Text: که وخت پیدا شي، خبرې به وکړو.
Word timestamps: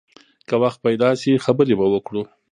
که 0.47 0.55
وخت 0.63 0.79
پیدا 0.85 1.09
شي، 1.21 1.33
خبرې 1.45 1.73
به 1.79 1.85
وکړو. 1.93 2.21